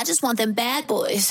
I 0.00 0.02
just 0.02 0.22
want 0.22 0.38
them 0.38 0.54
bad 0.54 0.86
boys. 0.86 1.30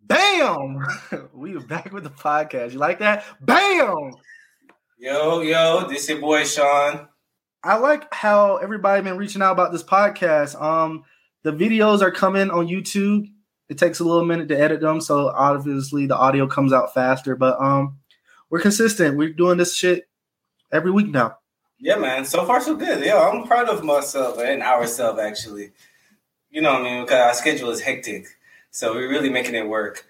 Bam! 0.00 0.84
we 1.34 1.54
are 1.54 1.60
back 1.60 1.92
with 1.92 2.02
the 2.02 2.10
podcast. 2.10 2.72
You 2.72 2.80
like 2.80 2.98
that? 2.98 3.24
Bam! 3.40 4.10
Yo, 4.98 5.40
yo, 5.42 5.86
this 5.88 6.08
your 6.08 6.20
boy 6.20 6.42
Sean. 6.42 7.06
I 7.62 7.76
like 7.76 8.12
how 8.12 8.56
everybody 8.56 9.04
been 9.04 9.16
reaching 9.16 9.40
out 9.40 9.52
about 9.52 9.70
this 9.70 9.84
podcast. 9.84 10.60
Um, 10.60 11.04
the 11.44 11.52
videos 11.52 12.02
are 12.02 12.10
coming 12.10 12.50
on 12.50 12.66
YouTube. 12.66 13.28
It 13.68 13.78
takes 13.78 14.00
a 14.00 14.04
little 14.04 14.24
minute 14.24 14.48
to 14.48 14.58
edit 14.58 14.80
them, 14.80 15.00
so 15.00 15.28
obviously 15.28 16.06
the 16.06 16.16
audio 16.16 16.48
comes 16.48 16.72
out 16.72 16.92
faster. 16.92 17.36
But 17.36 17.60
um, 17.60 17.98
we're 18.50 18.58
consistent. 18.58 19.16
We're 19.16 19.32
doing 19.32 19.58
this 19.58 19.76
shit 19.76 20.08
every 20.72 20.90
week 20.90 21.08
now. 21.08 21.38
Yeah, 21.78 21.96
man. 21.96 22.24
So 22.24 22.44
far, 22.46 22.60
so 22.60 22.74
good. 22.74 23.04
Yeah, 23.04 23.20
I'm 23.20 23.46
proud 23.46 23.68
of 23.68 23.84
myself 23.84 24.38
and 24.38 24.62
ourselves, 24.62 25.20
actually. 25.20 25.72
You 26.50 26.62
know 26.62 26.72
what 26.72 26.82
I 26.82 26.84
mean? 26.84 27.02
Because 27.04 27.20
our 27.20 27.34
schedule 27.34 27.70
is 27.70 27.80
hectic. 27.80 28.26
So 28.70 28.94
we're 28.94 29.10
really 29.10 29.30
making 29.30 29.54
it 29.54 29.68
work. 29.68 30.06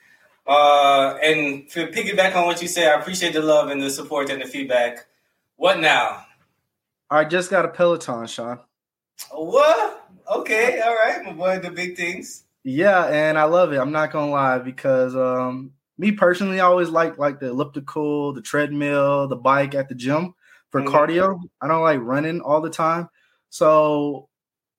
Uh, 0.47 1.19
and 1.23 1.69
to 1.71 1.89
piggyback 1.89 2.37
on 2.37 2.47
what 2.47 2.63
you 2.63 2.69
said, 2.69 2.89
I 2.89 3.01
appreciate 3.01 3.33
the 3.33 3.41
love 3.41 3.69
and 3.69 3.83
the 3.83 3.91
support 3.91 4.31
and 4.31 4.41
the 4.41 4.47
feedback. 4.47 5.07
What 5.57 5.81
now? 5.81 6.25
I 7.11 7.25
just 7.25 7.51
got 7.51 7.65
a 7.65 7.69
Peloton, 7.69 8.27
Sean. 8.27 8.61
What? 9.33 10.09
Okay, 10.33 10.81
all 10.81 10.95
right, 10.95 11.25
my 11.25 11.33
boy, 11.33 11.59
the 11.59 11.71
big 11.71 11.97
things. 11.97 12.45
Yeah, 12.63 13.07
and 13.07 13.39
I 13.39 13.45
love 13.45 13.73
it. 13.73 13.79
I'm 13.79 13.93
not 13.93 14.13
gonna 14.13 14.31
lie 14.31 14.59
because 14.59 15.15
um, 15.15 15.73
me 15.99 16.13
personally, 16.13 16.61
I 16.61 16.67
always 16.67 16.91
like 16.91 17.17
like 17.17 17.39
the 17.39 17.49
elliptical, 17.49 18.33
the 18.33 18.43
treadmill, 18.43 19.29
the 19.29 19.37
bike 19.37 19.75
at 19.75 19.89
the 19.89 19.95
gym 19.95 20.35
for 20.77 20.83
mm-hmm. 20.83 20.95
cardio. 20.95 21.41
I 21.61 21.69
don't 21.69 21.83
like 21.83 22.01
running 22.01 22.41
all 22.41 22.61
the 22.61 22.71
time, 22.71 23.09
so 23.49 24.29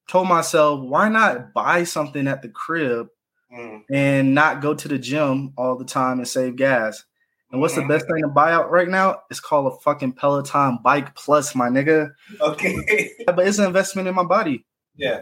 told 0.08 0.28
myself, 0.28 0.80
why 0.82 1.10
not 1.10 1.54
buy 1.54 1.84
something 1.84 2.28
at 2.28 2.42
the 2.42 2.50
crib 2.50 3.08
mm. 3.52 3.82
and 3.92 4.34
not 4.34 4.62
go 4.62 4.74
to 4.74 4.88
the 4.88 4.98
gym 4.98 5.54
all 5.58 5.76
the 5.76 5.86
time 5.86 6.20
and 6.20 6.28
save 6.28 6.56
gas? 6.56 7.04
And 7.52 7.62
what's 7.62 7.76
mm-hmm. 7.76 7.88
the 7.88 7.94
best 7.94 8.06
thing 8.08 8.22
to 8.24 8.28
buy 8.28 8.52
out 8.52 8.70
right 8.70 8.90
now? 8.90 9.22
It's 9.32 9.40
called 9.40 9.74
a 9.74 9.80
fucking 9.80 10.14
Peloton 10.14 10.80
Bike 10.84 11.16
Plus, 11.16 11.56
my 11.56 11.70
nigga. 11.70 12.12
Okay. 12.42 13.12
but 13.26 13.40
it's 13.48 13.58
an 13.58 13.66
investment 13.66 14.08
in 14.08 14.16
my 14.16 14.26
body. 14.26 14.66
Yeah. 14.96 15.22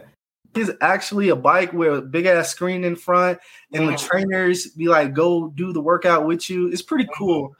It's 0.54 0.70
actually 0.80 1.28
a 1.28 1.36
bike 1.36 1.72
with 1.72 1.98
a 1.98 2.02
big 2.02 2.26
ass 2.26 2.48
screen 2.48 2.82
in 2.82 2.96
front, 2.96 3.38
and 3.72 3.82
mm-hmm. 3.84 3.92
the 3.92 3.98
trainers 3.98 4.66
be 4.68 4.88
like, 4.88 5.14
go 5.14 5.48
do 5.48 5.72
the 5.72 5.80
workout 5.80 6.26
with 6.26 6.50
you. 6.50 6.68
It's 6.68 6.82
pretty 6.82 7.08
cool. 7.16 7.54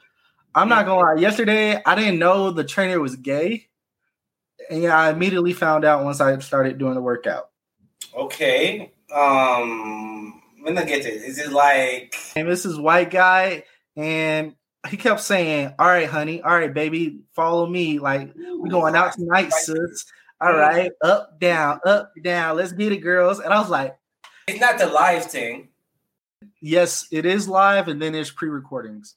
I'm 0.55 0.69
not 0.69 0.85
gonna 0.85 1.01
lie. 1.01 1.21
Yesterday, 1.21 1.81
I 1.85 1.95
didn't 1.95 2.19
know 2.19 2.51
the 2.51 2.63
trainer 2.63 2.99
was 2.99 3.15
gay. 3.15 3.67
And 4.69 4.81
yeah, 4.83 4.97
I 4.97 5.11
immediately 5.11 5.53
found 5.53 5.85
out 5.85 6.03
once 6.03 6.19
I 6.19 6.37
started 6.39 6.77
doing 6.77 6.95
the 6.95 7.01
workout. 7.01 7.49
Okay. 8.15 8.91
Um, 9.13 10.41
when 10.61 10.77
I 10.77 10.83
get 10.83 11.05
it, 11.05 11.23
is 11.23 11.37
it 11.37 11.51
like 11.51 12.15
and 12.35 12.47
this 12.47 12.65
is 12.65 12.79
white 12.79 13.11
guy 13.11 13.63
and 13.95 14.55
he 14.89 14.97
kept 14.97 15.21
saying, 15.21 15.73
"All 15.79 15.87
right, 15.87 16.07
honey, 16.07 16.41
all 16.41 16.57
right, 16.57 16.73
baby, 16.73 17.21
follow 17.33 17.65
me. 17.65 17.99
Like 17.99 18.33
we're 18.35 18.69
going 18.69 18.95
out 18.95 19.13
tonight, 19.13 19.51
sis. 19.53 20.05
All 20.39 20.53
right, 20.53 20.91
up, 21.01 21.39
down, 21.39 21.79
up, 21.85 22.13
down. 22.21 22.57
Let's 22.57 22.71
get 22.71 22.91
it, 22.91 22.97
girls." 22.97 23.39
And 23.39 23.53
I 23.53 23.59
was 23.59 23.69
like, 23.69 23.97
"It's 24.47 24.59
not 24.59 24.77
the 24.77 24.87
live 24.87 25.25
thing." 25.25 25.69
Yes, 26.61 27.07
it 27.11 27.25
is 27.25 27.47
live, 27.47 27.87
and 27.87 28.01
then 28.01 28.13
there's 28.13 28.31
pre-recordings. 28.31 29.15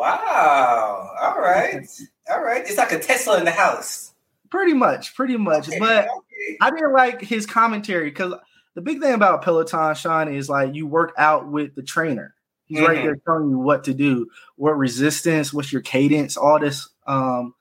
Wow. 0.00 1.14
All 1.20 1.38
right. 1.42 1.86
All 2.30 2.42
right. 2.42 2.62
It's 2.62 2.78
like 2.78 2.90
a 2.92 2.98
Tesla 2.98 3.36
in 3.36 3.44
the 3.44 3.50
house. 3.50 4.14
Pretty 4.48 4.72
much, 4.72 5.14
pretty 5.14 5.36
much. 5.36 5.68
Okay, 5.68 5.78
but 5.78 6.08
okay. 6.08 6.56
I 6.62 6.70
didn't 6.70 6.94
like 6.94 7.20
his 7.20 7.44
commentary 7.44 8.08
because 8.08 8.32
the 8.74 8.80
big 8.80 9.02
thing 9.02 9.12
about 9.12 9.42
Peloton, 9.42 9.94
Sean, 9.94 10.32
is 10.32 10.48
like 10.48 10.74
you 10.74 10.86
work 10.86 11.12
out 11.18 11.50
with 11.50 11.74
the 11.74 11.82
trainer. 11.82 12.34
He's 12.64 12.78
mm-hmm. 12.78 12.86
right 12.86 13.02
there 13.02 13.16
telling 13.26 13.50
you 13.50 13.58
what 13.58 13.84
to 13.84 13.92
do, 13.92 14.28
what 14.56 14.78
resistance, 14.78 15.52
what's 15.52 15.70
your 15.70 15.82
cadence, 15.82 16.38
all 16.38 16.58
this 16.58 16.88
um, 17.06 17.52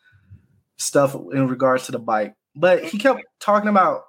stuff 0.77 1.15
in 1.15 1.49
regards 1.49 1.87
to 1.87 1.91
the 1.91 1.99
bike. 1.99 2.35
But 2.55 2.85
he 2.85 2.97
kept 2.99 3.21
talking 3.41 3.69
about 3.69 4.03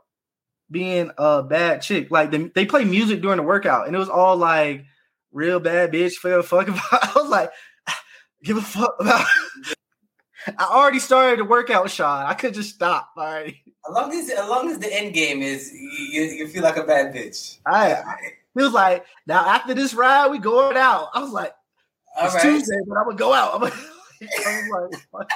being 0.71 1.11
a 1.19 1.43
bad 1.43 1.83
chick. 1.83 2.13
Like 2.13 2.31
they, 2.31 2.45
they 2.55 2.65
play 2.65 2.85
music 2.85 3.23
during 3.23 3.39
the 3.39 3.43
workout, 3.43 3.89
and 3.89 3.97
it 3.97 3.99
was 3.99 4.09
all 4.09 4.37
like 4.37 4.85
real 5.33 5.59
bad 5.59 5.93
bitch 5.93 6.13
feel 6.13 6.43
fuck 6.43 6.69
about. 6.69 6.83
I 6.93 7.13
was 7.17 7.29
like, 7.29 7.51
give 8.43 8.57
a 8.57 8.63
fuck 8.63 8.97
about. 8.99 9.27
I 10.59 10.65
already 10.65 10.99
started 10.99 11.39
the 11.41 11.45
workout, 11.45 11.91
Sean. 11.91 12.25
I 12.25 12.35
could 12.35 12.55
just 12.55 12.75
stop. 12.75 13.11
All 13.17 13.25
right. 13.25 13.55
As 13.89 13.95
long 13.95 14.13
as 14.13 14.31
as 14.31 14.49
long 14.49 14.71
as 14.71 14.79
the 14.79 14.93
end 14.93 15.15
game 15.15 15.43
is 15.43 15.73
you, 15.73 16.23
you 16.23 16.49
feel 16.49 16.63
like 16.63 16.77
a 16.77 16.85
bad 16.85 17.15
bitch. 17.15 17.59
I, 17.67 18.03
he 18.55 18.63
was 18.63 18.73
like, 18.73 19.05
now 19.27 19.47
after 19.47 19.75
this 19.75 19.95
ride, 19.95 20.29
we 20.31 20.39
going 20.39 20.77
out. 20.77 21.09
I 21.15 21.21
was 21.21 21.31
like, 21.31 21.55
it's 22.23 22.35
right. 22.35 22.43
Tuesday, 22.43 22.79
but 22.87 22.97
I'm 22.97 23.05
gonna 23.05 23.17
go 23.17 23.33
out. 23.33 23.55
I'm, 24.47 24.69
like, 25.13 25.31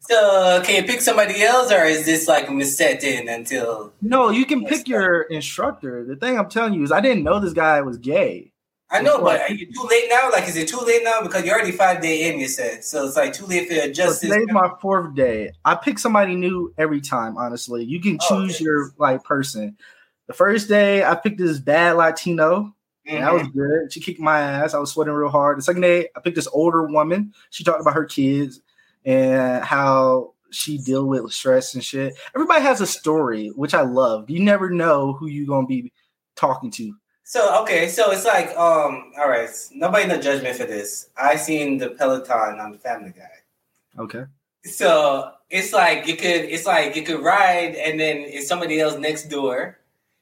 so 0.00 0.62
can 0.64 0.76
you 0.76 0.82
pick 0.84 1.00
somebody 1.00 1.42
else 1.42 1.72
or 1.72 1.84
is 1.84 2.04
this 2.06 2.28
like 2.28 2.48
set 2.62 3.02
in 3.02 3.28
until 3.28 3.92
No, 4.00 4.30
you 4.30 4.46
can 4.46 4.64
pick 4.64 4.88
your 4.88 5.22
instructor. 5.22 6.04
The 6.04 6.16
thing 6.16 6.38
I'm 6.38 6.48
telling 6.48 6.74
you 6.74 6.82
is 6.82 6.92
I 6.92 7.00
didn't 7.00 7.24
know 7.24 7.40
this 7.40 7.52
guy 7.52 7.80
was 7.82 7.98
gay. 7.98 8.52
I 8.90 9.02
know, 9.02 9.20
but 9.20 9.42
are 9.42 9.52
you 9.52 9.66
too 9.66 9.86
late 9.88 10.04
now? 10.08 10.30
Like, 10.30 10.48
is 10.48 10.56
it 10.56 10.66
too 10.66 10.78
late 10.78 11.02
now? 11.04 11.20
Because 11.22 11.44
you're 11.44 11.54
already 11.54 11.72
five 11.72 12.00
day 12.00 12.28
in, 12.28 12.40
you 12.40 12.48
said. 12.48 12.82
So 12.82 13.06
it's 13.06 13.16
like 13.16 13.34
too 13.34 13.44
late 13.44 13.68
for 13.68 13.74
you 13.74 13.82
adjust. 13.82 14.22
So 14.22 14.28
today's 14.28 14.46
my 14.50 14.70
fourth 14.80 15.14
day. 15.14 15.50
I 15.64 15.74
pick 15.74 15.98
somebody 15.98 16.34
new 16.34 16.72
every 16.78 17.02
time, 17.02 17.36
honestly. 17.36 17.84
You 17.84 18.00
can 18.00 18.18
choose 18.18 18.60
oh, 18.60 18.64
your 18.64 18.90
like 18.96 19.24
person. 19.24 19.76
The 20.26 20.32
first 20.32 20.68
day, 20.68 21.04
I 21.04 21.14
picked 21.16 21.38
this 21.38 21.58
bad 21.58 21.96
Latino. 21.96 22.74
Mm-hmm. 23.06 23.20
That 23.20 23.32
was 23.32 23.42
mm-hmm. 23.42 23.58
good. 23.58 23.92
She 23.92 24.00
kicked 24.00 24.20
my 24.20 24.40
ass. 24.40 24.72
I 24.72 24.78
was 24.78 24.92
sweating 24.92 25.12
real 25.12 25.28
hard. 25.28 25.58
The 25.58 25.62
second 25.62 25.82
day, 25.82 26.08
I 26.16 26.20
picked 26.20 26.36
this 26.36 26.48
older 26.52 26.86
woman. 26.86 27.34
She 27.50 27.64
talked 27.64 27.82
about 27.82 27.94
her 27.94 28.06
kids 28.06 28.60
and 29.04 29.62
how 29.64 30.32
she 30.50 30.78
deal 30.78 31.04
with 31.06 31.30
stress 31.30 31.74
and 31.74 31.84
shit. 31.84 32.14
Everybody 32.34 32.62
has 32.62 32.80
a 32.80 32.86
story, 32.86 33.48
which 33.48 33.74
I 33.74 33.82
love. 33.82 34.30
You 34.30 34.40
never 34.40 34.70
know 34.70 35.12
who 35.12 35.26
you're 35.26 35.46
gonna 35.46 35.66
be 35.66 35.92
talking 36.36 36.70
to. 36.72 36.94
So 37.28 37.60
okay, 37.60 37.88
so 37.88 38.10
it's 38.10 38.24
like, 38.24 38.48
um, 38.56 39.12
all 39.18 39.28
right, 39.28 39.50
nobody 39.72 40.06
no 40.06 40.18
judgment 40.18 40.56
for 40.56 40.64
this. 40.64 41.10
I 41.14 41.36
seen 41.36 41.76
the 41.76 41.90
Peloton 41.90 42.58
on 42.58 42.72
the 42.72 42.78
Family 42.78 43.12
Guy. 43.14 44.02
Okay. 44.02 44.24
So 44.64 45.32
it's 45.50 45.74
like 45.74 46.06
you 46.06 46.16
could, 46.16 46.24
it's 46.46 46.64
like 46.64 46.96
you 46.96 47.02
could 47.02 47.20
ride, 47.20 47.74
and 47.74 48.00
then 48.00 48.16
it's 48.16 48.48
somebody 48.48 48.80
else 48.80 48.96
next 48.96 49.28
door 49.28 49.78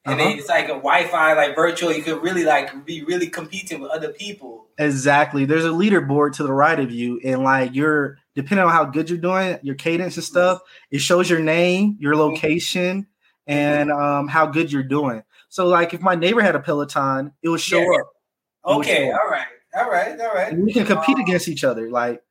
and 0.07 0.21
uh-huh. 0.21 0.31
then 0.31 0.39
it's 0.39 0.49
like 0.49 0.67
a 0.67 0.79
Wi-Fi, 0.79 1.33
like 1.33 1.57
virtual. 1.57 1.93
You 1.93 2.03
could 2.03 2.23
really 2.23 2.45
like 2.45 2.87
be 2.87 3.03
really 3.03 3.27
competing 3.27 3.81
with 3.81 3.91
other 3.91 4.13
people. 4.13 4.69
Exactly. 4.79 5.45
There's 5.45 5.65
a 5.65 5.71
leaderboard 5.71 6.35
to 6.35 6.45
the 6.45 6.53
right 6.53 6.79
of 6.79 6.93
you, 6.93 7.21
and 7.25 7.43
like 7.43 7.75
you're 7.75 8.19
depending 8.35 8.65
on 8.65 8.73
how 8.73 8.85
good 8.85 9.11
you're 9.11 9.19
doing, 9.19 9.59
your 9.63 9.75
cadence 9.75 10.17
and 10.17 10.25
stuff. 10.25 10.61
It 10.93 10.99
shows 10.99 11.29
your 11.29 11.41
name, 11.41 11.97
your 11.99 12.13
mm-hmm. 12.13 12.35
location, 12.35 13.07
and 13.47 13.91
um, 13.91 14.29
how 14.29 14.47
good 14.47 14.73
you're 14.73 14.83
doing. 14.83 15.23
So, 15.49 15.67
like, 15.67 15.95
if 15.95 16.01
my 16.01 16.15
neighbor 16.15 16.41
had 16.41 16.57
a 16.57 16.61
Peloton, 16.61 17.33
it 17.43 17.49
would 17.49 17.61
show 17.61 17.81
yeah. 17.81 18.01
up. 18.01 18.79
Okay. 18.79 19.09
Show. 19.09 19.13
All 19.13 19.31
right. 19.31 19.47
All 19.77 19.91
right. 19.91 20.21
All 20.21 20.35
right. 20.35 20.53
And 20.53 20.65
we 20.65 20.73
can 20.73 20.87
compete 20.87 21.17
um, 21.17 21.23
against 21.23 21.49
each 21.49 21.65
other, 21.65 21.91
like. 21.91 22.23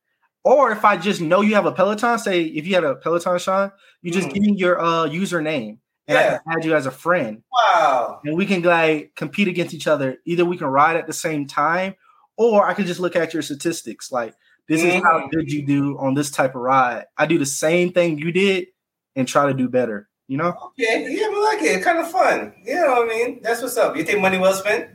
Or 0.44 0.70
if 0.70 0.84
I 0.84 0.96
just 0.96 1.20
know 1.20 1.40
you 1.40 1.56
have 1.56 1.66
a 1.66 1.72
Peloton, 1.72 2.20
say 2.20 2.44
if 2.44 2.68
you 2.68 2.76
had 2.76 2.84
a 2.84 2.94
Peloton, 2.94 3.36
Sean, 3.40 3.72
you 4.00 4.12
just 4.12 4.28
mm-hmm. 4.28 4.34
give 4.34 4.42
me 4.44 4.56
your 4.56 4.80
uh, 4.80 5.08
username 5.08 5.78
and 6.08 6.16
yeah. 6.16 6.38
I 6.46 6.52
can 6.52 6.58
add 6.58 6.64
you 6.64 6.74
as 6.74 6.86
a 6.86 6.90
friend. 6.90 7.42
Wow. 7.52 8.20
And 8.24 8.36
we 8.36 8.46
can 8.46 8.62
like 8.62 9.14
compete 9.16 9.48
against 9.48 9.74
each 9.74 9.86
other. 9.86 10.18
Either 10.24 10.44
we 10.44 10.56
can 10.56 10.68
ride 10.68 10.96
at 10.96 11.06
the 11.06 11.12
same 11.12 11.46
time, 11.46 11.96
or 12.36 12.66
I 12.66 12.74
can 12.74 12.86
just 12.86 13.00
look 13.00 13.16
at 13.16 13.34
your 13.34 13.42
statistics. 13.42 14.12
Like 14.12 14.34
this 14.68 14.80
mm-hmm. 14.82 14.98
is 14.98 15.02
how 15.02 15.18
mm-hmm. 15.18 15.30
good 15.30 15.50
you 15.50 15.66
do 15.66 15.98
on 15.98 16.14
this 16.14 16.30
type 16.30 16.54
of 16.54 16.60
ride. 16.60 17.06
I 17.16 17.26
do 17.26 17.38
the 17.38 17.46
same 17.46 17.92
thing 17.92 18.18
you 18.18 18.32
did 18.32 18.68
and 19.14 19.26
try 19.26 19.46
to 19.46 19.54
do 19.54 19.68
better. 19.68 20.08
You 20.28 20.38
know? 20.38 20.54
Okay, 20.66 21.06
yeah, 21.08 21.28
I 21.30 21.54
like 21.54 21.62
it. 21.62 21.82
Kind 21.82 21.98
of 21.98 22.10
fun. 22.10 22.54
You 22.64 22.74
know 22.74 22.94
what 22.94 23.04
I 23.04 23.08
mean? 23.08 23.40
That's 23.42 23.62
what's 23.62 23.76
up. 23.76 23.96
You 23.96 24.04
think 24.04 24.20
money 24.20 24.38
well 24.38 24.54
spent? 24.54 24.90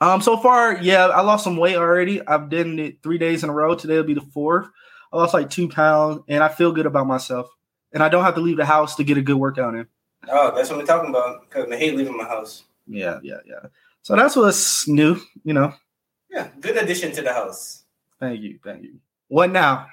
Um, 0.00 0.20
so 0.20 0.36
far, 0.36 0.76
yeah, 0.82 1.06
I 1.06 1.22
lost 1.22 1.44
some 1.44 1.56
weight 1.56 1.76
already. 1.76 2.26
I've 2.26 2.50
done 2.50 2.78
it 2.78 3.02
three 3.02 3.16
days 3.16 3.42
in 3.42 3.48
a 3.48 3.52
row. 3.52 3.74
Today 3.74 3.96
will 3.96 4.04
be 4.04 4.14
the 4.14 4.20
fourth. 4.20 4.68
I 5.12 5.16
lost 5.16 5.32
like 5.32 5.48
two 5.48 5.68
pounds, 5.68 6.20
and 6.28 6.44
I 6.44 6.48
feel 6.48 6.72
good 6.72 6.84
about 6.84 7.06
myself. 7.06 7.48
And 7.94 8.02
I 8.02 8.10
don't 8.10 8.24
have 8.24 8.34
to 8.34 8.42
leave 8.42 8.58
the 8.58 8.66
house 8.66 8.94
to 8.96 9.04
get 9.04 9.16
a 9.16 9.22
good 9.22 9.36
workout 9.36 9.74
in. 9.74 9.86
Oh, 10.28 10.54
that's 10.54 10.68
what 10.68 10.78
we're 10.78 10.84
talking 10.84 11.08
about. 11.08 11.48
Because 11.48 11.70
I 11.70 11.76
hate 11.76 11.96
leaving 11.96 12.16
my 12.16 12.24
house. 12.24 12.64
Yeah, 12.86 13.20
yeah, 13.22 13.38
yeah. 13.46 13.68
So 14.02 14.16
that's 14.16 14.36
what's 14.36 14.86
new, 14.86 15.18
you 15.44 15.54
know. 15.54 15.72
Yeah, 16.30 16.48
good 16.60 16.76
addition 16.76 17.12
to 17.12 17.22
the 17.22 17.32
house. 17.32 17.84
Thank 18.20 18.40
you, 18.40 18.58
thank 18.62 18.82
you. 18.82 18.98
What 19.28 19.50
now? 19.50 19.86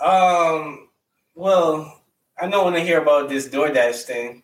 Um, 0.00 0.88
well, 1.34 2.03
I 2.40 2.48
don't 2.48 2.64
want 2.64 2.76
to 2.76 2.82
hear 2.82 3.00
about 3.00 3.28
this 3.28 3.48
DoorDash 3.48 4.02
thing. 4.02 4.42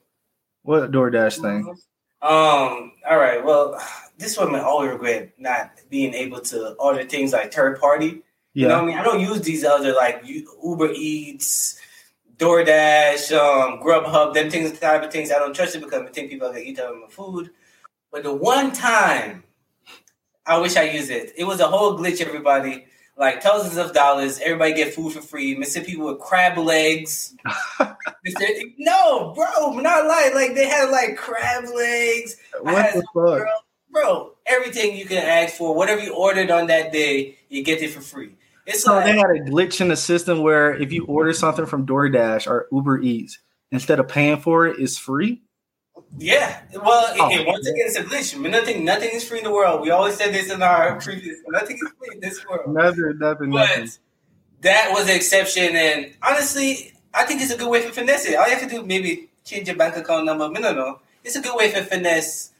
What 0.63 0.91
DoorDash 0.91 1.41
thing? 1.41 1.67
Um, 2.23 2.93
all 3.09 3.19
right. 3.19 3.45
Well, 3.45 3.81
this 4.19 4.37
one 4.37 4.55
I 4.55 4.61
always 4.61 4.91
regret 4.91 5.33
not 5.39 5.73
being 5.89 6.15
able 6.15 6.41
to 6.43 6.73
order 6.75 7.05
things 7.05 7.33
like 7.33 7.53
third 7.53 7.81
party. 7.81 8.23
Yeah. 8.53 8.63
You 8.63 8.69
know 8.69 8.81
I 8.81 8.85
mean? 8.85 8.99
I 8.99 9.03
don't 9.03 9.21
use 9.21 9.41
these 9.41 9.65
other 9.65 9.95
like 9.95 10.23
Uber 10.27 10.93
Eats, 10.93 11.81
DoorDash, 12.37 13.33
um, 13.37 13.81
Grubhub, 13.81 14.35
them 14.35 14.51
things, 14.51 14.79
type 14.79 15.03
of 15.03 15.13
things. 15.13 15.31
I 15.31 15.39
don't 15.39 15.55
trust 15.55 15.77
it 15.77 15.83
because 15.83 16.03
I 16.03 16.11
think 16.11 16.31
people 16.31 16.49
are 16.49 16.53
gonna 16.53 16.65
eat 16.65 16.79
up 16.79 16.95
my 16.95 17.09
food. 17.09 17.51
But 18.13 18.23
the 18.25 18.35
one 18.35 18.73
time 18.73 19.45
I 20.45 20.59
wish 20.59 20.77
I 20.77 20.83
used 20.83 21.11
it, 21.11 21.33
it 21.37 21.45
was 21.45 21.61
a 21.61 21.67
whole 21.67 21.97
glitch. 21.99 22.21
Everybody, 22.21 22.87
like 23.21 23.43
thousands 23.43 23.77
of 23.77 23.93
dollars, 23.93 24.41
everybody 24.41 24.73
get 24.73 24.95
food 24.95 25.13
for 25.13 25.21
free. 25.21 25.55
Missing 25.55 25.85
people 25.85 26.07
with 26.07 26.19
crab 26.21 26.57
legs. 26.57 27.37
no, 28.79 29.35
bro, 29.35 29.79
not 29.79 30.07
lying. 30.07 30.35
Like 30.35 30.55
they 30.55 30.67
had 30.67 30.91
like 30.91 31.19
crab 31.19 31.65
legs. 31.65 32.37
What 32.63 32.95
the 32.95 33.03
fuck? 33.03 33.13
Bro, 33.13 33.45
bro, 33.91 34.33
everything 34.47 34.97
you 34.97 35.05
can 35.05 35.19
ask 35.19 35.55
for, 35.55 35.75
whatever 35.75 36.01
you 36.01 36.15
ordered 36.15 36.51
on 36.51 36.69
that 36.69 36.93
day, 36.93 37.39
you 37.51 37.63
get 37.63 37.83
it 37.83 37.91
for 37.91 38.01
free. 38.01 38.37
It's 38.67 38.85
So 38.85 38.95
like, 38.95 39.05
they 39.05 39.19
had 39.19 39.31
a 39.31 39.41
glitch 39.41 39.83
in 39.83 39.89
the 39.89 39.97
system 39.97 40.41
where 40.43 40.75
if 40.75 40.91
you 40.91 41.05
order 41.05 41.35
something 41.35 41.67
from 41.67 41.87
DoorDash 41.87 42.47
or 42.47 42.69
Uber 42.73 43.01
Eats, 43.03 43.39
instead 43.71 44.01
of 44.01 44.09
paying 44.09 44.41
for 44.41 44.67
it, 44.67 44.79
it's 44.79 44.97
free. 44.97 45.43
Yeah. 46.19 46.63
Well, 46.75 47.15
Oh, 47.19 47.31
it, 47.31 47.47
once 47.47 47.67
again, 47.67 47.85
it's 47.87 47.97
a 47.97 48.05
glitch. 48.05 48.51
Nothing, 48.51 48.85
nothing 48.85 49.11
is 49.13 49.27
free 49.27 49.39
in 49.39 49.45
the 49.45 49.53
world. 49.53 49.81
We 49.83 49.91
always 49.91 50.17
said 50.17 50.33
this 50.35 50.51
in 50.51 50.63
our 50.63 51.01
previous. 51.01 51.39
Nothing 51.49 51.77
is 51.77 51.93
free 51.99 52.15
in 52.15 52.21
this 52.21 52.45
world. 52.47 52.75
Nothing, 52.75 53.19
nothing, 53.19 53.51
nothing. 53.51 53.85
But 53.85 53.99
that 54.63 54.91
was 54.93 55.09
an 55.09 55.17
exception, 55.17 55.75
and 55.77 56.13
honestly, 56.23 56.93
I 57.15 57.25
think 57.25 57.41
it's 57.43 57.53
a 57.53 57.57
good 57.57 57.71
way 57.71 57.83
for 57.83 57.93
finesse 57.93 58.27
it. 58.27 58.37
All 58.37 58.47
you 58.47 58.55
have 58.57 58.69
to 58.69 58.69
do 58.69 58.85
maybe 58.85 59.31
change 59.45 59.69
your 59.69 59.77
bank 59.77 59.97
account 59.97 60.27
number. 60.27 60.49
No, 60.49 60.73
no. 60.73 61.01
It's 61.25 61.37
a 61.37 61.41
good 61.41 61.57
way 61.57 61.71
for 61.71 61.83
finesse. 61.83 62.53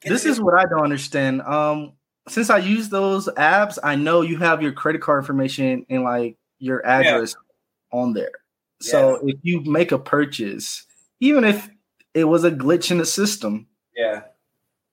Get 0.00 0.10
This 0.10 0.24
is 0.24 0.40
what 0.40 0.54
I 0.54 0.64
don't 0.64 0.84
understand. 0.84 1.42
Um, 1.42 1.92
since 2.28 2.50
I 2.50 2.58
use 2.58 2.88
those 2.88 3.28
apps, 3.36 3.78
I 3.82 3.96
know 3.96 4.22
you 4.22 4.38
have 4.38 4.62
your 4.62 4.72
credit 4.72 5.02
card 5.02 5.22
information 5.22 5.84
and 5.88 6.04
like 6.04 6.36
your 6.58 6.84
address 6.86 7.34
on 7.92 8.12
there. 8.12 8.32
So 8.80 9.20
if 9.26 9.36
you 9.42 9.62
make 9.62 9.90
a 9.92 9.98
purchase, 9.98 10.86
even 11.20 11.42
if 11.44 11.68
it 12.14 12.24
was 12.24 12.44
a 12.44 12.50
glitch 12.50 12.90
in 12.90 12.98
the 12.98 13.06
system, 13.06 13.66
yeah, 13.96 14.22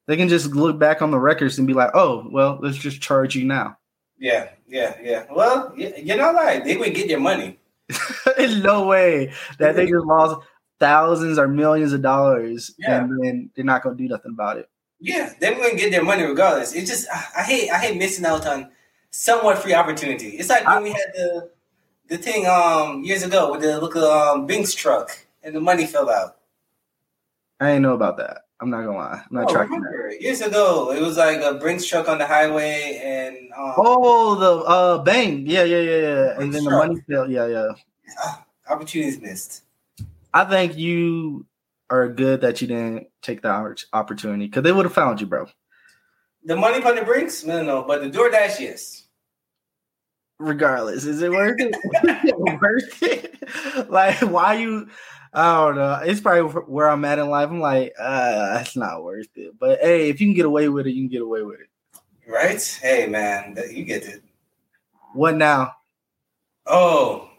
they 0.08 0.18
can 0.18 0.30
just 0.30 0.48
look 0.56 0.78
back 0.80 1.02
on 1.02 1.12
the 1.12 1.20
records 1.20 1.58
and 1.58 1.68
be 1.68 1.74
like, 1.74 1.92
"Oh, 1.94 2.28
well, 2.32 2.60
let's 2.62 2.78
just 2.78 3.02
charge 3.02 3.36
you 3.36 3.46
now." 3.46 3.78
yeah, 4.20 4.50
yeah, 4.68 4.96
yeah. 5.02 5.26
Well, 5.32 5.74
you're 5.76 6.18
not 6.18 6.36
lying. 6.36 6.64
They 6.64 6.78
would 6.78 6.94
get 6.96 7.10
your 7.10 7.20
money. 7.20 7.60
No 8.64 8.88
way 8.88 9.32
that 9.60 9.76
they 9.76 9.86
just 9.86 10.06
lost 10.06 10.42
thousands 10.80 11.38
or 11.38 11.48
millions 11.48 11.94
of 11.94 12.02
dollars 12.02 12.72
Yeah. 12.80 13.04
and 13.04 13.24
then 13.24 13.50
they're 13.56 13.64
not 13.66 13.84
going 13.84 13.96
to 13.98 14.04
do 14.04 14.10
nothing 14.10 14.32
about 14.34 14.58
it. 14.58 14.70
Yeah, 15.00 15.34
they're 15.40 15.54
gonna 15.56 15.76
get 15.76 15.92
their 15.92 16.04
money 16.04 16.24
regardless. 16.24 16.74
It's 16.74 16.90
just 16.90 17.08
I, 17.14 17.42
I 17.42 17.44
hate 17.44 17.70
I 17.70 17.78
hate 17.78 17.98
missing 17.98 18.26
out 18.26 18.48
on 18.48 18.72
somewhat 19.12 19.60
free 19.60 19.74
opportunity. 19.74 20.30
It's 20.30 20.50
like 20.50 20.66
when 20.66 20.84
we 20.84 20.92
had 20.92 21.12
the 21.14 21.52
the 22.08 22.18
thing 22.18 22.48
um 22.48 23.04
years 23.04 23.22
ago 23.24 23.52
with 23.52 23.62
the 23.62 23.80
look 23.80 23.96
of 23.96 24.04
um 24.04 24.48
Brinks 24.48 24.74
truck 24.74 25.26
and 25.44 25.54
the 25.56 25.60
money 25.62 25.86
fell 25.86 26.10
out. 26.10 26.38
I 27.60 27.72
ain't 27.72 27.82
know 27.82 27.94
about 27.94 28.18
that. 28.18 28.42
I'm 28.62 28.70
not 28.70 28.86
gonna 28.86 28.98
lie. 28.98 29.22
I'm 29.30 29.36
not 29.36 29.50
Oh, 29.50 29.54
tracking 29.54 29.82
that. 29.82 30.18
years 30.22 30.42
ago, 30.42 30.92
it 30.92 31.02
was 31.02 31.18
like 31.18 31.42
a 31.42 31.56
Brinks 31.56 31.86
truck 31.86 32.08
on 32.08 32.18
the 32.18 32.26
highway, 32.28 33.00
and 33.04 33.38
um, 33.54 33.74
Oh, 33.78 34.36
the 34.36 34.64
uh 34.66 34.98
bang. 35.04 35.46
Yeah, 35.46 35.64
yeah, 35.64 35.82
yeah, 35.82 35.98
yeah. 35.98 36.40
And 36.40 36.54
then 36.54 36.64
the 36.64 36.72
money 36.72 37.02
fell. 37.10 37.30
Yeah, 37.30 37.48
yeah. 37.48 37.72
opportunities 38.70 39.20
missed. 39.22 39.64
I 40.34 40.46
think 40.46 40.78
you 40.78 41.46
are 41.90 42.08
good 42.10 42.42
that 42.42 42.62
you 42.62 42.68
didn't 42.68 43.08
take 43.22 43.42
the 43.42 43.76
opportunity 43.94 44.48
because 44.48 44.64
they 44.64 44.72
would 44.72 44.86
have 44.86 44.94
found 44.94 45.22
you, 45.22 45.28
bro. 45.28 45.48
The 46.44 46.56
money 46.56 46.82
from 46.82 46.96
the 46.96 47.04
Brinks, 47.04 47.44
no, 47.44 47.58
no, 47.58 47.64
no, 47.64 47.84
but 47.84 48.02
the 48.02 48.10
DoorDash, 48.10 48.60
yes. 48.60 49.05
Regardless, 50.40 51.06
is 51.06 51.22
it 51.22 51.32
worth 51.32 51.60
it? 51.60 51.76
It 52.04 52.38
worth 52.62 53.04
it? 53.04 53.90
Like, 53.90 54.20
why 54.20 54.56
you? 54.56 54.90
I 55.34 55.66
don't 55.66 55.76
know. 55.76 56.00
It's 56.04 56.22
probably 56.22 56.62
where 56.62 56.90
I'm 56.90 57.06
at 57.06 57.20
in 57.20 57.30
life. 57.30 57.50
I'm 57.50 57.60
like, 57.60 57.94
uh, 58.00 58.54
that's 58.54 58.76
not 58.76 59.04
worth 59.04 59.28
it. 59.36 59.58
But 59.60 59.80
hey, 59.80 60.10
if 60.10 60.20
you 60.20 60.28
can 60.28 60.34
get 60.34 60.46
away 60.46 60.70
with 60.70 60.88
it, 60.88 60.92
you 60.92 61.04
can 61.04 61.12
get 61.12 61.22
away 61.22 61.44
with 61.44 61.60
it. 61.60 61.68
Right? 62.30 62.80
Hey, 62.82 63.08
man, 63.08 63.58
you 63.70 63.84
get 63.84 64.06
it. 64.06 64.24
What 65.14 65.36
now? 65.36 65.74
Oh, 66.66 67.30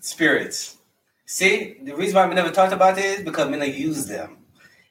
spirits. 0.00 0.78
See, 1.26 1.78
the 1.82 1.94
reason 1.94 2.16
why 2.16 2.28
we 2.28 2.34
never 2.34 2.50
talked 2.50 2.72
about 2.72 2.96
this 2.96 3.18
is 3.18 3.24
because 3.24 3.46
I'm 3.46 3.52
gonna 3.52 3.66
use 3.66 4.06
them, 4.06 4.38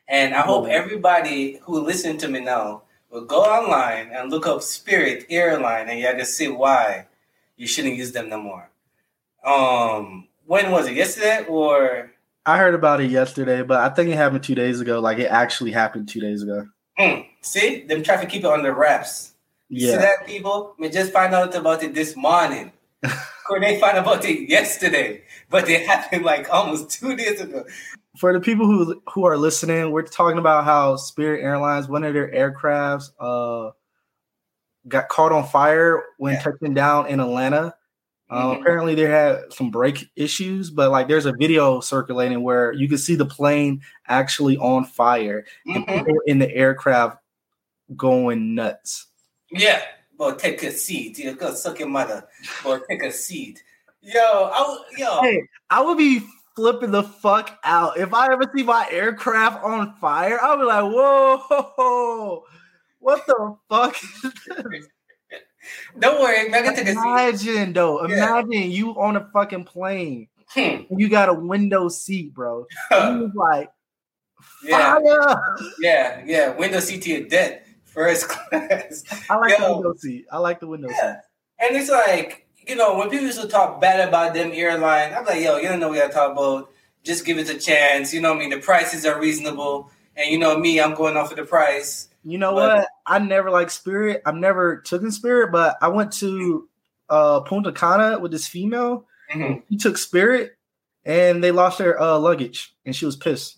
and 0.07 0.33
I 0.33 0.41
hope 0.41 0.67
everybody 0.67 1.59
who 1.63 1.81
listened 1.81 2.19
to 2.21 2.27
me 2.27 2.39
now 2.39 2.83
will 3.09 3.25
go 3.25 3.41
online 3.41 4.09
and 4.11 4.29
look 4.29 4.47
up 4.47 4.61
Spirit 4.61 5.25
Airline, 5.29 5.89
and 5.89 5.99
y'all 5.99 6.15
can 6.15 6.25
see 6.25 6.47
why 6.47 7.07
you 7.57 7.67
shouldn't 7.67 7.95
use 7.95 8.11
them 8.11 8.29
no 8.29 8.39
more. 8.39 8.69
Um, 9.43 10.27
when 10.45 10.71
was 10.71 10.87
it? 10.87 10.95
Yesterday 10.95 11.45
or? 11.47 12.11
I 12.45 12.57
heard 12.57 12.73
about 12.73 13.01
it 13.01 13.11
yesterday, 13.11 13.61
but 13.61 13.79
I 13.79 13.93
think 13.93 14.09
it 14.09 14.15
happened 14.15 14.43
two 14.43 14.55
days 14.55 14.79
ago. 14.79 14.99
Like 14.99 15.19
it 15.19 15.27
actually 15.27 15.71
happened 15.71 16.09
two 16.09 16.19
days 16.19 16.41
ago. 16.41 16.67
Hmm. 16.97 17.21
See, 17.41 17.83
them 17.83 18.03
try 18.03 18.19
to 18.19 18.27
keep 18.27 18.43
it 18.43 18.49
under 18.49 18.73
wraps. 18.73 19.33
You 19.69 19.91
See 19.91 19.97
that, 19.97 20.25
people? 20.25 20.73
We 20.79 20.89
just 20.89 21.13
find 21.13 21.33
out 21.33 21.53
about 21.53 21.83
it 21.83 21.93
this 21.93 22.15
morning. 22.15 22.71
or 23.49 23.59
they 23.59 23.79
find 23.79 23.97
about 23.97 24.25
it 24.25 24.49
yesterday, 24.49 25.23
but 25.49 25.69
it 25.69 25.87
happened 25.87 26.25
like 26.25 26.49
almost 26.51 26.89
two 26.89 27.15
days 27.15 27.39
ago. 27.39 27.65
For 28.19 28.33
the 28.33 28.41
people 28.41 28.65
who 28.65 29.01
who 29.13 29.23
are 29.23 29.37
listening, 29.37 29.91
we're 29.91 30.01
talking 30.01 30.39
about 30.39 30.65
how 30.65 30.97
Spirit 30.97 31.41
Airlines, 31.41 31.87
one 31.87 32.03
of 32.03 32.13
their 32.13 32.29
aircrafts, 32.31 33.11
uh, 33.17 33.71
got 34.89 35.07
caught 35.07 35.31
on 35.31 35.47
fire 35.47 36.03
when 36.17 36.33
Yeah. 36.33 36.41
touching 36.41 36.73
down 36.73 37.07
in 37.07 37.21
Atlanta. 37.21 37.73
Um, 38.29 38.57
Mhm. 38.57 38.61
Apparently, 38.61 38.93
they 38.95 39.03
had 39.03 39.53
some 39.53 39.71
brake 39.71 40.09
issues, 40.17 40.69
but 40.69 40.91
like 40.91 41.07
there's 41.07 41.25
a 41.25 41.31
video 41.31 41.79
circulating 41.79 42.43
where 42.43 42.73
you 42.73 42.89
can 42.89 42.97
see 42.97 43.15
the 43.15 43.25
plane 43.25 43.81
actually 44.09 44.57
on 44.57 44.83
fire 44.83 45.45
and 45.65 45.87
Mhm. 45.87 45.95
people 45.95 46.19
in 46.27 46.39
the 46.39 46.53
aircraft 46.53 47.19
going 47.95 48.53
nuts. 48.53 49.07
Yeah, 49.49 49.81
boy, 50.17 50.33
take 50.33 50.61
a 50.63 50.71
seat. 50.71 51.17
You 51.17 51.33
go 51.35 51.53
suck 51.53 51.79
your 51.79 51.87
mother. 51.87 52.27
Boy, 52.63 52.79
take 52.89 53.01
a 53.03 53.11
seat. 53.13 53.63
Yo, 54.01 54.51
I, 54.53 54.59
w- 54.59 54.79
yo, 54.97 55.21
Hey, 55.21 55.41
I 55.69 55.81
would 55.81 55.97
be 55.97 56.21
flipping 56.55 56.91
the 56.91 57.03
fuck 57.03 57.57
out 57.63 57.97
if 57.97 58.13
I 58.13 58.31
ever 58.31 58.43
see 58.55 58.63
my 58.63 58.87
aircraft 58.91 59.63
on 59.63 59.93
fire. 59.95 60.39
I'll 60.41 60.57
be 60.57 60.63
like, 60.63 60.83
whoa, 60.83 62.43
what 62.99 63.25
the 63.27 63.55
fuck? 63.69 63.95
don't 65.99 66.21
worry. 66.21 66.53
I 66.53 66.61
take 66.73 66.87
a. 66.87 66.91
Imagine 66.91 67.73
though, 67.73 68.05
Yeah. 68.07 68.39
imagine 68.39 68.71
you 68.71 68.91
on 68.99 69.15
a 69.17 69.29
fucking 69.33 69.65
plane 69.65 70.27
Hmm. 70.49 70.59
and 70.89 70.99
you 70.99 71.09
got 71.09 71.29
a 71.29 71.33
window 71.33 71.89
seat, 71.89 72.33
bro. 72.33 72.65
You 72.91 73.31
like 73.35 73.69
yeah, 74.63 74.95
fire. 74.95 75.45
yeah, 75.79 76.23
yeah. 76.25 76.49
Window 76.55 76.79
seat 76.79 77.01
to 77.03 77.09
your 77.11 77.27
dead, 77.27 77.61
first 77.85 78.27
class. 78.29 79.03
I 79.29 79.35
like 79.35 79.57
the 79.57 79.73
window 79.73 79.93
seat. 79.95 80.25
I 80.31 80.37
like 80.39 80.59
the 80.59 80.67
window 80.67 80.87
seat. 80.89 81.17
And 81.59 81.75
it's 81.75 81.89
like, 81.89 82.47
you 82.69 82.75
know, 82.75 82.95
when 82.97 83.09
people 83.09 83.25
used 83.25 83.41
to 83.41 83.47
talk 83.47 83.81
bad 83.81 84.07
about 84.07 84.33
them 84.33 84.51
airline, 84.53 85.13
I'm 85.13 85.25
like, 85.25 85.41
yo, 85.41 85.57
you 85.57 85.67
don't 85.67 85.79
know 85.79 85.89
what 85.89 86.03
I 86.03 86.07
talk 86.09 86.31
about. 86.33 86.71
Just 87.03 87.25
give 87.25 87.37
it 87.37 87.49
a 87.49 87.57
chance. 87.57 88.13
You 88.13 88.21
know 88.21 88.29
what 88.29 88.37
I 88.37 88.39
mean? 88.41 88.49
The 88.51 88.59
prices 88.59 89.05
are 89.05 89.19
reasonable. 89.19 89.89
And 90.15 90.29
you 90.31 90.37
know 90.37 90.57
me, 90.57 90.79
I'm 90.79 90.93
going 90.95 91.17
off 91.17 91.31
of 91.31 91.37
the 91.37 91.45
price. 91.45 92.09
You 92.23 92.37
know 92.37 92.53
But- 92.53 92.77
what? 92.77 92.87
I 93.05 93.19
never 93.19 93.49
like 93.49 93.69
Spirit. 93.71 94.21
I've 94.25 94.35
never 94.35 94.77
took 94.77 95.01
in 95.01 95.11
Spirit, 95.11 95.51
but 95.51 95.77
I 95.81 95.87
went 95.87 96.11
to 96.13 96.67
uh 97.09 97.39
Punta 97.41 97.71
Cana 97.71 98.19
with 98.19 98.31
this 98.31 98.47
female. 98.47 99.05
Mhm. 99.33 99.63
He 99.69 99.77
took 99.77 99.97
Spirit, 99.97 100.55
and 101.05 101.43
they 101.43 101.51
lost 101.51 101.77
their 101.79 101.99
uh 101.99 102.17
luggage, 102.19 102.75
and 102.85 102.95
she 102.95 103.05
was 103.05 103.15
pissed. 103.15 103.57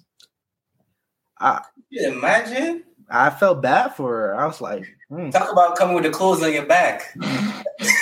I 1.40 1.62
You 1.90 2.12
imagine? 2.12 2.84
I 3.10 3.30
felt 3.32 3.62
bad 3.62 3.90
for 3.96 4.10
her. 4.10 4.36
I 4.40 4.46
was 4.46 4.62
like, 4.62 4.86
hmm. 5.10 5.32
Talk 5.32 5.52
about 5.52 5.76
coming 5.76 5.96
with 5.96 6.06
the 6.06 6.12
clothes 6.12 6.42
on 6.44 6.54
your 6.54 6.66
back. 6.66 7.14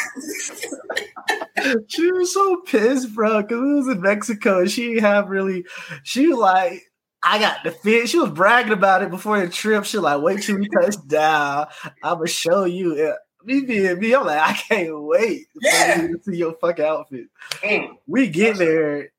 she 1.88 2.12
was 2.12 2.34
so 2.34 2.62
pissed, 2.66 3.14
bro, 3.16 3.42
because 3.42 3.58
it 3.58 3.76
was 3.76 3.88
in 3.88 4.02
Mexico. 4.02 4.60
and 4.62 4.72
She 4.72 4.88
didn't 4.90 5.04
have 5.04 5.30
really. 5.30 5.66
She 6.04 6.28
was 6.28 6.38
like. 6.38 6.84
I 7.22 7.38
got 7.38 7.66
the 7.66 7.72
fit. 7.72 8.08
She 8.08 8.18
was 8.18 8.30
bragging 8.30 8.72
about 8.72 9.04
it 9.04 9.10
before 9.10 9.42
the 9.42 9.50
trip. 9.50 9.84
She 9.84 9.98
like, 9.98 10.22
wait 10.22 10.42
till 10.42 10.58
we 10.58 10.70
touch 10.70 10.96
down. 11.06 11.68
I'ma 12.02 12.24
show 12.28 12.64
you. 12.64 12.96
Yeah. 12.96 13.16
Me 13.44 13.60
being 13.60 14.00
me, 14.00 14.14
I'm 14.16 14.26
like, 14.26 14.40
I 14.40 14.54
can't 14.54 15.04
wait 15.04 15.48
Yeah. 15.62 16.08
to 16.08 16.20
see 16.24 16.38
your 16.38 16.54
fucking 16.62 16.86
outfit. 16.86 17.26
Mm. 17.62 17.98
We 18.08 18.30
get 18.30 18.58
there. 18.58 19.10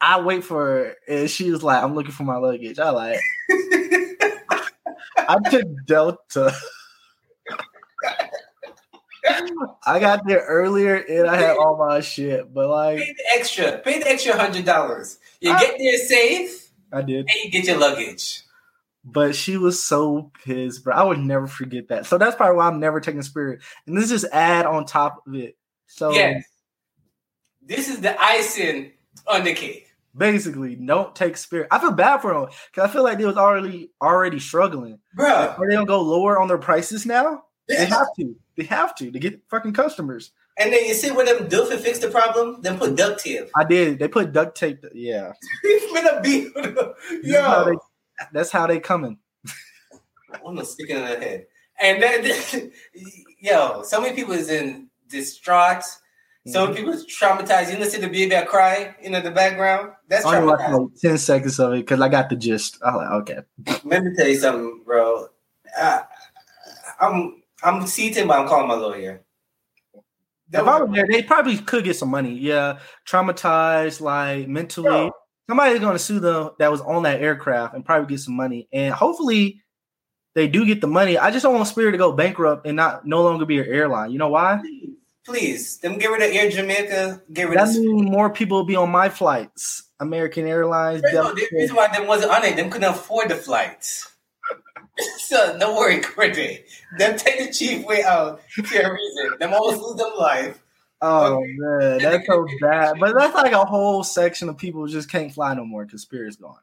I 0.00 0.20
wait 0.22 0.42
for 0.42 0.66
her, 0.66 0.94
and 1.06 1.30
she 1.30 1.52
was 1.52 1.62
like, 1.62 1.80
I'm 1.84 1.94
looking 1.94 2.10
for 2.10 2.24
my 2.24 2.36
luggage. 2.36 2.80
I 2.80 2.90
like, 2.90 3.20
I 5.16 5.38
took 5.50 5.66
Delta. 5.86 6.52
I 9.86 9.98
got 9.98 10.26
there 10.26 10.44
earlier 10.46 10.96
and 10.96 11.28
I 11.28 11.36
had 11.36 11.56
all 11.56 11.76
my 11.76 12.00
shit, 12.00 12.52
but 12.52 12.68
like 12.68 12.98
Pay 12.98 13.12
the 13.12 13.24
extra. 13.38 13.78
Pay 13.78 13.98
the 14.00 14.08
extra 14.10 14.36
hundred 14.36 14.64
dollars. 14.64 15.18
You 15.40 15.52
Ah. 15.52 15.58
get 15.60 15.76
there 15.78 15.98
safe 15.98 16.70
I 16.92 17.02
did. 17.02 17.20
and 17.20 17.30
you 17.44 17.50
get 17.50 17.64
your 17.64 17.78
luggage. 17.78 18.42
But 19.04 19.34
she 19.34 19.56
was 19.56 19.82
so 19.82 20.30
pissed, 20.44 20.84
bro. 20.84 20.94
I 20.94 21.02
would 21.02 21.18
never 21.18 21.46
forget 21.48 21.88
that. 21.88 22.06
So 22.06 22.18
that's 22.18 22.36
probably 22.36 22.56
why 22.56 22.68
I'm 22.68 22.78
never 22.78 23.00
taking 23.00 23.22
Spirit. 23.22 23.60
And 23.86 23.96
this 23.96 24.04
is 24.12 24.22
just 24.22 24.32
add 24.32 24.64
on 24.66 24.84
top 24.86 25.22
of 25.26 25.34
it. 25.34 25.56
So 25.86 26.12
Yes. 26.12 26.44
This 27.60 27.88
is 27.88 28.00
the 28.00 28.20
icing 28.20 28.92
on 29.26 29.44
the 29.44 29.54
cake. 29.54 29.88
Basically, 30.16 30.74
don't 30.76 31.14
take 31.16 31.36
Spirit. 31.36 31.68
I 31.70 31.78
feel 31.78 31.92
bad 31.92 32.18
for 32.18 32.34
them 32.34 32.46
because 32.70 32.88
I 32.88 32.92
feel 32.92 33.02
like 33.02 33.18
they 33.18 33.24
was 33.24 33.36
already 33.36 33.90
already 34.00 34.38
struggling. 34.40 34.98
Bro, 35.14 35.54
Are 35.58 35.66
they 35.68 35.74
gonna 35.74 35.86
go 35.86 36.00
lower 36.02 36.38
on 36.38 36.48
their 36.48 36.58
prices 36.58 37.06
now? 37.06 37.44
They 37.68 37.86
have 37.86 38.08
to. 38.18 38.36
They 38.56 38.64
have 38.64 38.94
to 38.96 39.10
to 39.10 39.18
get 39.18 39.40
fucking 39.48 39.72
customers. 39.72 40.32
and 40.58 40.72
then 40.72 40.84
you 40.84 40.94
see 40.94 41.10
when 41.10 41.26
them 41.26 41.48
do 41.48 41.68
to 41.70 41.78
fix 41.78 41.98
the 42.00 42.08
problem? 42.10 42.60
Then 42.60 42.78
put 42.78 42.96
duct 42.96 43.22
tape. 43.24 43.48
I 43.56 43.64
did. 43.64 43.98
They 43.98 44.08
put 44.08 44.32
duct 44.32 44.56
tape. 44.56 44.84
Yeah, 44.94 45.32
With 45.64 46.04
a 46.04 46.20
beat. 46.22 46.52
That's 46.54 47.36
how 47.46 47.64
Yo. 47.64 47.70
they, 47.70 47.76
that's 48.32 48.50
how 48.50 48.66
they 48.66 48.78
coming. 48.80 49.18
I'm 50.34 50.42
gonna 50.44 50.64
stick 50.64 50.90
it 50.90 50.96
in 50.96 51.02
the 51.02 51.24
head. 51.26 51.46
And 51.80 52.02
then, 52.02 52.70
yo, 53.40 53.82
so 53.82 54.00
many 54.00 54.14
people 54.14 54.34
is 54.34 54.50
in 54.50 54.88
distraught. 55.08 55.82
So 55.84 55.98
Mm-hmm. 56.66 56.72
many 56.72 56.76
people 56.76 56.92
is 56.94 57.06
traumatized. 57.06 57.72
You 57.72 57.78
listen 57.78 58.00
to 58.02 58.08
baby 58.08 58.36
I 58.36 58.42
cry 58.44 58.96
in 59.00 59.12
the 59.12 59.30
background. 59.30 59.92
That's 60.08 60.24
I 60.26 60.42
watched 60.44 60.62
traumatizing. 60.64 60.80
like 60.90 61.00
ten 61.00 61.18
seconds 61.18 61.60
of 61.60 61.72
it 61.72 61.76
because 61.76 62.00
I 62.00 62.08
got 62.08 62.28
the 62.30 62.36
gist. 62.36 62.78
I 62.84 62.96
was 62.96 62.96
like, 62.96 63.10
okay. 63.22 63.78
Let 63.84 64.02
me 64.04 64.10
tell 64.16 64.26
you 64.26 64.34
something, 64.36 64.82
bro. 64.84 65.28
I, 65.78 66.02
I'm 67.00 67.42
I'm 67.62 67.86
seated, 67.86 68.28
but 68.28 68.38
I'm 68.38 68.48
calling 68.48 68.68
my 68.68 68.74
lawyer. 68.74 69.22
If 70.52 70.60
I 70.60 70.82
was 70.82 70.90
there, 70.94 71.06
they 71.08 71.22
probably 71.22 71.56
could 71.58 71.84
get 71.84 71.96
some 71.96 72.10
money. 72.10 72.34
Yeah, 72.34 72.78
traumatized, 73.08 74.00
like 74.00 74.48
mentally. 74.48 75.10
Somebody's 75.48 75.80
going 75.80 75.94
to 75.94 75.98
sue 75.98 76.20
them 76.20 76.50
that 76.58 76.70
was 76.70 76.80
on 76.82 77.02
that 77.02 77.20
aircraft 77.20 77.74
and 77.74 77.84
probably 77.84 78.06
get 78.06 78.20
some 78.20 78.36
money. 78.36 78.68
And 78.72 78.92
hopefully, 78.94 79.62
they 80.34 80.48
do 80.48 80.64
get 80.66 80.80
the 80.80 80.86
money. 80.86 81.18
I 81.18 81.30
just 81.30 81.42
don't 81.42 81.54
want 81.54 81.66
Spirit 81.68 81.92
to 81.92 81.98
go 81.98 82.12
bankrupt 82.12 82.66
and 82.66 82.76
not 82.76 83.06
no 83.06 83.22
longer 83.22 83.44
be 83.46 83.58
an 83.58 83.66
airline. 83.66 84.10
You 84.10 84.18
know 84.18 84.28
why? 84.28 84.60
Please, 84.60 84.90
please, 85.24 85.78
them 85.78 85.98
get 85.98 86.08
rid 86.08 86.22
of 86.22 86.34
Air 86.34 86.50
Jamaica. 86.50 87.22
Get 87.32 87.48
rid 87.48 87.58
That 87.58 87.68
of. 87.68 87.76
means 87.76 88.10
more 88.10 88.30
people 88.30 88.58
will 88.58 88.66
be 88.66 88.76
on 88.76 88.90
my 88.90 89.08
flights. 89.08 89.84
American 90.00 90.46
Airlines. 90.46 91.02
No, 91.12 91.34
the 91.34 91.48
reason 91.52 91.76
why 91.76 91.88
them 91.88 92.06
wasn't 92.06 92.32
on 92.32 92.44
it, 92.44 92.56
them 92.56 92.70
couldn't 92.70 92.90
afford 92.90 93.30
the 93.30 93.36
flights. 93.36 94.11
so 95.18 95.58
don't 95.58 95.76
worry, 95.76 96.00
Courtney. 96.00 96.64
Them 96.98 97.16
take 97.16 97.38
the 97.46 97.52
cheap 97.52 97.86
way 97.86 98.02
out 98.04 98.40
for 98.50 98.62
a 98.80 98.92
reason. 98.92 99.38
Them 99.38 99.52
almost 99.54 99.80
lose 99.82 99.96
them 99.96 100.12
life. 100.18 100.62
Oh 101.00 101.34
Okay. 101.36 101.54
man, 101.56 101.98
that's 101.98 102.26
so 102.26 102.46
bad. 102.60 102.94
But 103.00 103.14
that's 103.18 103.34
like 103.34 103.52
a 103.52 103.64
whole 103.64 104.04
section 104.04 104.48
of 104.48 104.56
people 104.58 104.82
who 104.82 104.88
just 104.88 105.10
can't 105.10 105.32
fly 105.32 105.54
no 105.54 105.64
more 105.64 105.84
because 105.84 106.02
Spirit's 106.02 106.36
gone. 106.36 106.60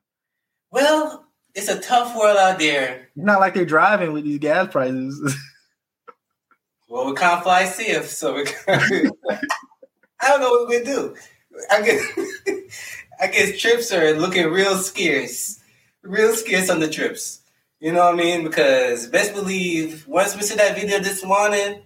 Well, 0.71 1.25
it's 1.55 1.67
a 1.67 1.79
tough 1.79 2.15
world 2.15 2.37
out 2.37 2.59
there. 2.59 3.09
It's 3.15 3.25
not 3.25 3.39
like 3.41 3.53
they're 3.53 3.65
driving 3.65 4.13
with 4.13 4.23
these 4.23 4.39
gas 4.39 4.71
prices. 4.71 5.35
Well, 6.91 7.05
we 7.05 7.13
can't 7.13 7.43
fly 7.43 7.65
safe, 7.65 8.09
so 8.09 8.33
we 8.33 8.45
can't. 8.45 9.15
I 10.19 10.27
don't 10.27 10.41
know 10.41 10.49
what 10.49 10.69
we 10.69 10.83
do. 10.83 11.15
I 11.69 11.81
guess 11.83 12.03
I 13.21 13.27
guess 13.27 13.59
trips 13.61 13.91
are 13.93 14.13
looking 14.13 14.47
real 14.47 14.75
scarce, 14.77 15.59
real 16.01 16.33
scarce 16.33 16.67
on 16.67 16.79
the 16.79 16.89
trips. 16.89 17.41
You 17.79 17.93
know 17.93 18.05
what 18.05 18.15
I 18.15 18.17
mean? 18.17 18.43
Because 18.43 19.07
best 19.07 19.33
believe 19.33 20.05
once 20.07 20.35
we 20.35 20.41
see 20.41 20.55
that 20.55 20.75
video 20.75 20.99
this 20.99 21.23
morning, 21.23 21.81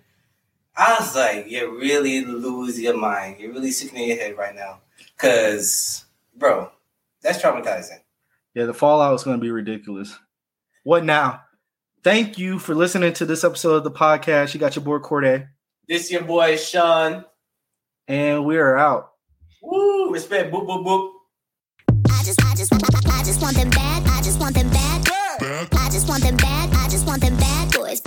I 0.76 0.98
was 1.00 1.16
like, 1.16 1.50
you 1.50 1.78
really 1.80 2.26
lose 2.26 2.80
your 2.80 2.98
mind. 2.98 3.40
You're 3.40 3.52
really 3.54 3.72
sick 3.72 3.94
in 3.94 4.08
your 4.08 4.18
head 4.18 4.38
right 4.38 4.56
now. 4.56 4.80
Cause, 5.18 6.06
bro, 6.36 6.72
that's 7.22 7.40
traumatizing. 7.42 8.00
yeah, 8.56 8.66
the 8.66 8.74
fallout 8.74 9.14
is 9.16 9.24
going 9.24 9.38
to 9.38 9.42
be 9.42 9.52
ridiculous. 9.52 10.18
What 10.84 11.06
now? 11.06 11.42
Thank 12.04 12.38
you 12.40 12.58
for 12.60 12.74
listening 12.76 13.14
to 13.14 13.26
this 13.26 13.44
episode 13.44 13.76
of 13.76 13.84
the 13.84 13.92
podcast. 13.92 14.54
You 14.54 14.60
got 14.60 14.76
your 14.76 14.84
boy 14.84 14.98
Corday, 15.00 15.48
This 15.88 16.12
your 16.12 16.24
boy 16.24 16.58
Sean. 16.58 17.24
and 18.08 18.44
we 18.46 18.58
are 18.58 18.76
out. 18.78 19.12
Woo! 19.62 20.12
Respect. 20.12 20.52
Boop 20.52 20.68
boop 20.68 20.84
boop. 20.86 21.12
I 22.10 22.24
just, 22.26 22.44
I 22.44 22.56
just, 22.56 22.74
I 22.74 23.24
just 23.24 23.42
want 23.42 23.56
them 23.56 23.70
bad. 23.70 24.04
I 24.08 24.22
just 24.22 24.40
want 24.40 24.56
them 24.56 24.70
bad. 24.72 25.13
I 25.54 25.90
just 25.92 26.10
want 26.10 26.24
them 26.24 26.36
bad. 26.38 26.74
I 26.74 26.90
just 26.90 27.06
want 27.06 27.22
them 27.22 27.36
bad 27.38 27.72
boys. 27.74 28.02